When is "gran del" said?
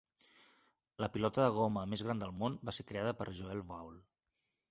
2.07-2.33